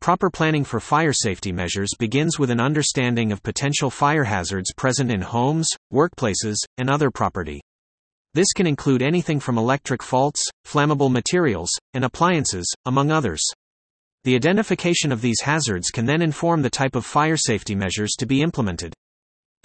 Proper 0.00 0.30
planning 0.30 0.64
for 0.64 0.80
fire 0.80 1.12
safety 1.12 1.52
measures 1.52 1.90
begins 1.98 2.38
with 2.38 2.50
an 2.50 2.60
understanding 2.60 3.32
of 3.32 3.42
potential 3.42 3.88
fire 3.88 4.24
hazards 4.24 4.72
present 4.76 5.10
in 5.10 5.20
homes, 5.22 5.68
workplaces, 5.92 6.56
and 6.78 6.90
other 6.90 7.10
property. 7.10 7.60
This 8.34 8.52
can 8.52 8.66
include 8.66 9.02
anything 9.02 9.40
from 9.40 9.58
electric 9.58 10.02
faults, 10.02 10.42
flammable 10.66 11.10
materials, 11.10 11.70
and 11.94 12.04
appliances, 12.04 12.66
among 12.86 13.10
others. 13.10 13.42
The 14.24 14.34
identification 14.34 15.12
of 15.12 15.20
these 15.20 15.40
hazards 15.40 15.90
can 15.90 16.06
then 16.06 16.22
inform 16.22 16.62
the 16.62 16.70
type 16.70 16.96
of 16.96 17.04
fire 17.04 17.36
safety 17.36 17.74
measures 17.74 18.12
to 18.18 18.26
be 18.26 18.40
implemented. 18.40 18.94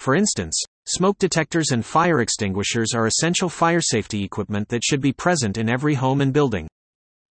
For 0.00 0.14
instance, 0.14 0.60
smoke 0.90 1.18
detectors 1.18 1.70
and 1.70 1.84
fire 1.84 2.22
extinguishers 2.22 2.94
are 2.94 3.06
essential 3.06 3.50
fire 3.50 3.80
safety 3.82 4.24
equipment 4.24 4.70
that 4.70 4.82
should 4.82 5.02
be 5.02 5.12
present 5.12 5.58
in 5.58 5.68
every 5.68 5.94
home 5.94 6.22
and 6.22 6.32
building. 6.32 6.66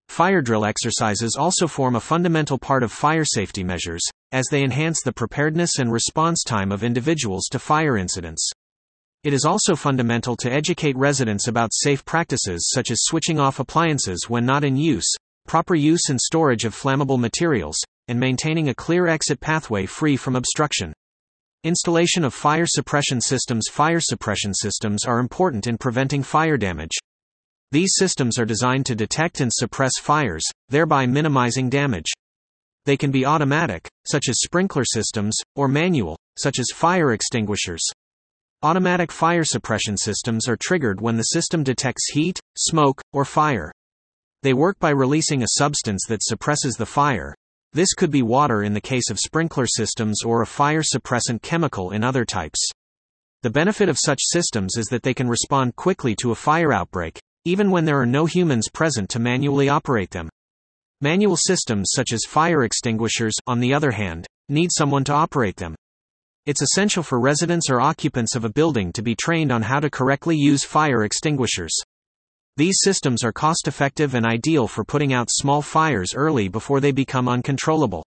Fire 0.08 0.40
drill 0.40 0.64
exercises 0.64 1.34
also 1.36 1.66
form 1.66 1.96
a 1.96 2.00
fundamental 2.00 2.56
part 2.56 2.84
of 2.84 2.92
fire 2.92 3.24
safety 3.24 3.64
measures, 3.64 4.02
as 4.30 4.46
they 4.48 4.62
enhance 4.62 5.02
the 5.02 5.12
preparedness 5.12 5.80
and 5.80 5.90
response 5.90 6.44
time 6.44 6.70
of 6.70 6.84
individuals 6.84 7.46
to 7.50 7.58
fire 7.58 7.96
incidents. 7.96 8.48
It 9.24 9.32
is 9.32 9.44
also 9.44 9.74
fundamental 9.74 10.36
to 10.36 10.52
educate 10.52 10.96
residents 10.96 11.48
about 11.48 11.74
safe 11.74 12.04
practices 12.04 12.70
such 12.72 12.92
as 12.92 13.02
switching 13.02 13.40
off 13.40 13.58
appliances 13.58 14.26
when 14.28 14.46
not 14.46 14.62
in 14.62 14.76
use, 14.76 15.12
proper 15.48 15.74
use 15.74 16.10
and 16.10 16.20
storage 16.20 16.64
of 16.64 16.76
flammable 16.76 17.18
materials, 17.18 17.76
and 18.06 18.20
maintaining 18.20 18.68
a 18.68 18.74
clear 18.74 19.08
exit 19.08 19.40
pathway 19.40 19.84
free 19.84 20.16
from 20.16 20.36
obstruction. 20.36 20.92
Installation 21.64 22.22
of 22.22 22.32
fire 22.32 22.66
suppression 22.66 23.20
systems 23.20 23.66
Fire 23.68 23.98
suppression 23.98 24.54
systems 24.54 25.04
are 25.04 25.18
important 25.18 25.66
in 25.66 25.76
preventing 25.76 26.22
fire 26.22 26.56
damage. 26.56 26.96
These 27.72 27.94
systems 27.96 28.38
are 28.38 28.44
designed 28.44 28.86
to 28.86 28.94
detect 28.94 29.40
and 29.40 29.50
suppress 29.52 29.98
fires, 30.00 30.44
thereby 30.68 31.06
minimizing 31.06 31.68
damage. 31.68 32.12
They 32.84 32.96
can 32.96 33.10
be 33.10 33.26
automatic, 33.26 33.88
such 34.06 34.28
as 34.28 34.40
sprinkler 34.40 34.84
systems, 34.84 35.36
or 35.56 35.66
manual, 35.66 36.16
such 36.38 36.60
as 36.60 36.68
fire 36.72 37.10
extinguishers. 37.10 37.82
Automatic 38.62 39.10
fire 39.10 39.44
suppression 39.44 39.96
systems 39.96 40.48
are 40.48 40.56
triggered 40.56 41.00
when 41.00 41.16
the 41.16 41.24
system 41.24 41.64
detects 41.64 42.12
heat, 42.12 42.38
smoke, 42.56 43.02
or 43.12 43.24
fire. 43.24 43.72
They 44.44 44.54
work 44.54 44.78
by 44.78 44.90
releasing 44.90 45.42
a 45.42 45.54
substance 45.58 46.04
that 46.08 46.22
suppresses 46.22 46.76
the 46.76 46.86
fire. 46.86 47.34
This 47.78 47.94
could 47.94 48.10
be 48.10 48.22
water 48.22 48.64
in 48.64 48.72
the 48.72 48.80
case 48.80 49.08
of 49.08 49.20
sprinkler 49.20 49.68
systems 49.68 50.24
or 50.24 50.42
a 50.42 50.46
fire 50.46 50.82
suppressant 50.82 51.42
chemical 51.42 51.92
in 51.92 52.02
other 52.02 52.24
types. 52.24 52.58
The 53.44 53.50
benefit 53.50 53.88
of 53.88 53.96
such 53.96 54.18
systems 54.20 54.76
is 54.76 54.86
that 54.86 55.04
they 55.04 55.14
can 55.14 55.28
respond 55.28 55.76
quickly 55.76 56.16
to 56.16 56.32
a 56.32 56.34
fire 56.34 56.72
outbreak, 56.72 57.20
even 57.44 57.70
when 57.70 57.84
there 57.84 58.00
are 58.00 58.04
no 58.04 58.26
humans 58.26 58.68
present 58.68 59.08
to 59.10 59.20
manually 59.20 59.68
operate 59.68 60.10
them. 60.10 60.28
Manual 61.02 61.36
systems 61.36 61.90
such 61.94 62.12
as 62.12 62.24
fire 62.26 62.64
extinguishers, 62.64 63.36
on 63.46 63.60
the 63.60 63.72
other 63.72 63.92
hand, 63.92 64.26
need 64.48 64.70
someone 64.72 65.04
to 65.04 65.12
operate 65.12 65.58
them. 65.58 65.76
It's 66.46 66.62
essential 66.62 67.04
for 67.04 67.20
residents 67.20 67.70
or 67.70 67.80
occupants 67.80 68.34
of 68.34 68.44
a 68.44 68.52
building 68.52 68.92
to 68.94 69.02
be 69.02 69.14
trained 69.14 69.52
on 69.52 69.62
how 69.62 69.78
to 69.78 69.88
correctly 69.88 70.34
use 70.34 70.64
fire 70.64 71.04
extinguishers. 71.04 71.78
These 72.58 72.80
systems 72.82 73.22
are 73.22 73.32
cost 73.32 73.68
effective 73.68 74.14
and 74.16 74.26
ideal 74.26 74.66
for 74.66 74.82
putting 74.82 75.12
out 75.12 75.30
small 75.30 75.62
fires 75.62 76.12
early 76.12 76.48
before 76.48 76.80
they 76.80 76.90
become 76.90 77.28
uncontrollable. 77.28 78.04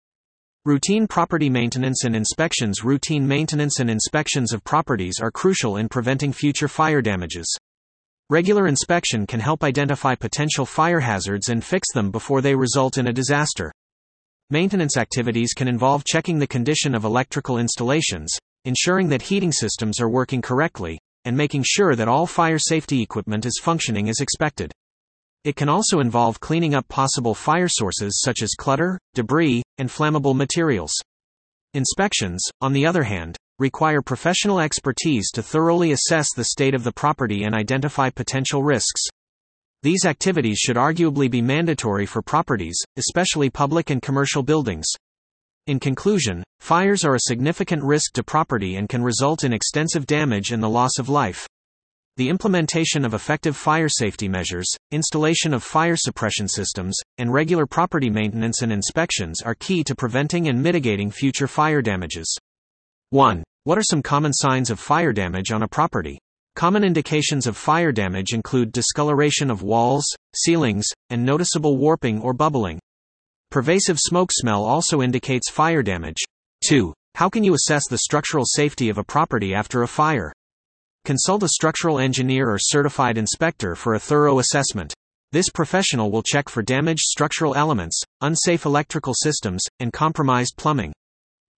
Routine 0.65 1.07
property 1.07 1.51
maintenance 1.51 2.05
and 2.05 2.17
inspections 2.17 2.83
Routine 2.83 3.29
maintenance 3.29 3.79
and 3.79 3.91
inspections 3.91 4.55
of 4.55 4.65
properties 4.65 5.17
are 5.21 5.31
crucial 5.31 5.77
in 5.77 5.87
preventing 5.87 6.33
future 6.33 6.67
fire 6.67 7.03
damages. 7.03 7.47
Regular 8.31 8.69
inspection 8.69 9.27
can 9.27 9.39
help 9.39 9.63
identify 9.63 10.15
potential 10.15 10.65
fire 10.65 11.01
hazards 11.01 11.51
and 11.51 11.63
fix 11.63 11.93
them 11.93 12.11
before 12.11 12.41
they 12.41 12.55
result 12.55 12.97
in 12.97 13.09
a 13.09 13.13
disaster. 13.13 13.71
Maintenance 14.49 14.97
activities 14.97 15.53
can 15.53 15.69
involve 15.69 16.05
checking 16.05 16.39
the 16.39 16.47
condition 16.47 16.95
of 16.95 17.05
electrical 17.05 17.59
installations, 17.59 18.35
ensuring 18.65 19.11
that 19.11 19.21
heating 19.21 19.53
systems 19.53 20.01
are 20.01 20.09
working 20.09 20.41
correctly, 20.41 20.99
and 21.29 21.37
making 21.37 21.63
sure 21.63 21.95
that 21.95 22.09
all 22.09 22.27
fire 22.27 22.59
safety 22.59 23.03
equipment 23.03 23.45
is 23.45 23.61
functioning 23.63 24.09
as 24.09 24.21
expected. 24.21 24.73
It 25.45 25.57
can 25.57 25.69
also 25.69 26.01
involve 26.01 26.41
cleaning 26.41 26.75
up 26.75 26.89
possible 26.89 27.35
fire 27.35 27.69
sources 27.69 28.23
such 28.25 28.43
as 28.43 28.55
clutter, 28.59 28.99
debris, 29.13 29.63
and 29.77 29.91
flammable 29.91 30.35
materials. 30.35 30.95
Inspections, 31.75 32.43
on 32.63 32.73
the 32.73 32.87
other 32.87 33.03
hand, 33.03 33.37
require 33.59 34.01
professional 34.01 34.59
expertise 34.59 35.31
to 35.33 35.43
thoroughly 35.43 35.93
assess 35.93 36.33
the 36.35 36.45
state 36.45 36.75
of 36.75 36.83
the 36.83 36.93
property 36.93 37.45
and 37.45 37.55
identify 37.55 38.09
potential 38.09 38.63
risks. 38.63 39.03
These 39.83 40.07
activities 40.07 40.57
should 40.57 40.77
arguably 40.77 41.31
be 41.31 41.43
mandatory 41.43 42.07
for 42.07 42.23
properties, 42.23 42.81
especially 42.97 43.51
public 43.51 43.91
and 43.91 44.01
commercial 44.01 44.43
buildings. 44.43 44.87
In 45.69 45.79
conclusion, 45.79 46.43
fires 46.61 47.05
are 47.05 47.15
a 47.15 47.21
significant 47.21 47.85
risk 47.85 48.15
to 48.15 48.23
property 48.23 48.77
and 48.77 48.89
can 48.89 49.03
result 49.03 49.45
in 49.45 49.53
extensive 49.53 50.07
damage 50.07 50.51
and 50.51 50.63
the 50.63 50.69
loss 50.69 50.93
of 50.99 51.11
life. 51.11 51.47
The 52.17 52.31
implementation 52.31 53.05
of 53.05 53.13
effective 53.13 53.55
fire 53.55 53.91
safety 53.91 54.29
measures, 54.29 54.67
installation 54.93 55.53
of 55.53 55.63
fire 55.63 55.95
suppression 55.95 56.49
systems, 56.49 56.97
and 57.19 57.35
regular 57.35 57.67
property 57.67 58.09
maintenance 58.09 58.63
and 58.63 58.73
inspections 58.73 59.43
are 59.43 59.55
key 59.55 59.85
to 59.85 59.95
preventing 59.95 60.49
and 60.49 60.63
mitigating 60.63 61.11
future 61.11 61.47
fire 61.47 61.83
damages. 61.83 62.35
1. 63.11 63.45
What 63.65 63.77
are 63.77 63.83
some 63.83 64.01
common 64.01 64.33
signs 64.33 64.71
of 64.71 64.81
fire 64.81 65.13
damage 65.13 65.53
on 65.53 65.63
a 65.63 65.69
property? 65.69 66.19
Common 66.57 66.83
indications 66.83 67.47
of 67.47 67.59
fire 67.59 67.93
damage 67.93 68.33
include 68.33 68.73
discoloration 68.73 69.51
of 69.51 69.63
walls, 69.63 70.07
ceilings, 70.35 70.87
and 71.11 71.27
noticeable 71.27 71.77
warping 71.77 72.23
or 72.23 72.33
bubbling. 72.33 72.81
Pervasive 73.51 73.99
smoke 73.99 74.31
smell 74.31 74.63
also 74.63 75.01
indicates 75.01 75.51
fire 75.51 75.83
damage. 75.83 76.19
2. 76.69 76.93
How 77.15 77.31
can 77.31 77.43
you 77.43 77.55
assess 77.55 77.89
the 77.89 77.97
structural 77.97 78.45
safety 78.45 78.91
of 78.91 78.99
a 78.99 79.05
property 79.05 79.55
after 79.55 79.83
a 79.83 79.89
fire? 79.89 80.35
Consult 81.07 81.43
a 81.43 81.49
structural 81.49 81.99
engineer 81.99 82.51
or 82.51 82.59
certified 82.59 83.17
inspector 83.17 83.75
for 83.75 83.95
a 83.95 83.99
thorough 83.99 84.39
assessment. 84.39 84.93
This 85.33 85.49
professional 85.49 86.11
will 86.11 86.23
check 86.23 86.51
for 86.51 86.63
damaged 86.63 87.01
structural 87.01 87.55
elements, 87.55 87.99
unsafe 88.21 88.67
electrical 88.67 89.15
systems, 89.15 89.63
and 89.81 89.95
compromised 89.95 90.55
plumbing. 90.59 90.93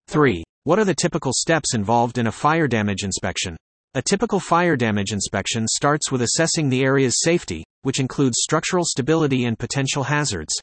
3. 0.06 0.44
What 0.62 0.78
are 0.78 0.84
the 0.84 0.94
typical 0.94 1.32
steps 1.34 1.74
involved 1.74 2.18
in 2.18 2.28
a 2.28 2.32
fire 2.32 2.68
damage 2.68 3.02
inspection? 3.02 3.56
A 3.94 4.02
typical 4.02 4.38
fire 4.38 4.76
damage 4.76 5.10
inspection 5.10 5.66
starts 5.66 6.12
with 6.12 6.22
assessing 6.22 6.68
the 6.68 6.84
area's 6.84 7.16
safety, 7.24 7.64
which 7.82 7.98
includes 7.98 8.36
structural 8.38 8.84
stability 8.84 9.46
and 9.46 9.58
potential 9.58 10.04
hazards. 10.04 10.54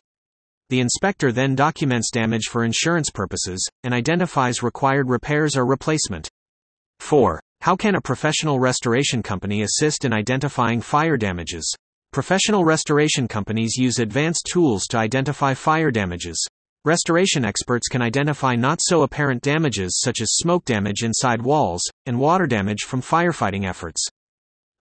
The 0.69 0.81
inspector 0.81 1.31
then 1.31 1.55
documents 1.55 2.11
damage 2.11 2.47
for 2.49 2.65
insurance 2.65 3.09
purposes 3.09 3.65
and 3.85 3.93
identifies 3.93 4.61
required 4.61 5.09
repairs 5.09 5.55
or 5.55 5.65
replacement. 5.65 6.29
4. 6.99 7.39
How 7.61 7.77
can 7.77 7.95
a 7.95 8.01
professional 8.01 8.59
restoration 8.59 9.23
company 9.23 9.61
assist 9.61 10.03
in 10.03 10.11
identifying 10.11 10.81
fire 10.81 11.15
damages? 11.15 11.73
Professional 12.11 12.65
restoration 12.65 13.29
companies 13.29 13.77
use 13.77 13.99
advanced 13.99 14.49
tools 14.51 14.87
to 14.87 14.97
identify 14.97 15.53
fire 15.53 15.89
damages. 15.89 16.45
Restoration 16.83 17.45
experts 17.45 17.87
can 17.87 18.01
identify 18.01 18.55
not 18.55 18.79
so 18.81 19.03
apparent 19.03 19.41
damages 19.43 20.01
such 20.03 20.19
as 20.19 20.35
smoke 20.35 20.65
damage 20.65 21.03
inside 21.03 21.41
walls 21.41 21.81
and 22.05 22.19
water 22.19 22.45
damage 22.45 22.81
from 22.81 23.01
firefighting 23.01 23.65
efforts. 23.65 24.05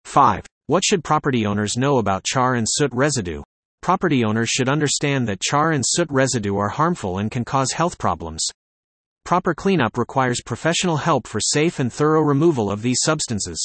5. 0.05 0.45
What 0.65 0.83
should 0.83 1.03
property 1.03 1.45
owners 1.45 1.77
know 1.77 1.99
about 1.99 2.23
char 2.23 2.55
and 2.55 2.65
soot 2.67 2.91
residue? 2.91 3.43
Property 3.85 4.25
owners 4.25 4.49
should 4.49 4.67
understand 4.67 5.27
that 5.27 5.41
char 5.41 5.69
and 5.69 5.83
soot 5.85 6.07
residue 6.09 6.57
are 6.57 6.69
harmful 6.69 7.19
and 7.19 7.29
can 7.29 7.45
cause 7.45 7.73
health 7.73 7.99
problems. 7.99 8.43
Proper 9.25 9.53
cleanup 9.53 9.95
requires 9.95 10.41
professional 10.43 10.97
help 10.97 11.27
for 11.27 11.39
safe 11.39 11.77
and 11.77 11.93
thorough 11.93 12.23
removal 12.23 12.71
of 12.71 12.81
these 12.81 13.01
substances. 13.03 13.63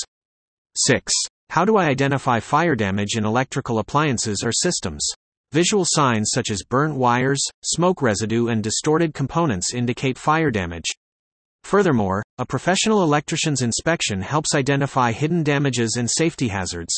6. 0.76 1.10
How 1.48 1.64
do 1.64 1.78
I 1.78 1.86
identify 1.86 2.38
fire 2.38 2.76
damage 2.76 3.16
in 3.16 3.24
electrical 3.24 3.78
appliances 3.78 4.42
or 4.44 4.52
systems? 4.52 5.08
Visual 5.52 5.86
signs 5.86 6.32
such 6.34 6.50
as 6.50 6.64
burnt 6.68 6.96
wires, 6.96 7.42
smoke 7.64 8.02
residue, 8.02 8.48
and 8.48 8.62
distorted 8.62 9.14
components 9.14 9.72
indicate 9.72 10.18
fire 10.18 10.50
damage. 10.50 10.90
Furthermore, 11.64 12.22
a 12.36 12.44
professional 12.44 13.02
electrician's 13.02 13.62
inspection 13.62 14.20
helps 14.20 14.54
identify 14.54 15.12
hidden 15.12 15.42
damages 15.42 15.96
and 15.96 16.10
safety 16.10 16.48
hazards. 16.48 16.94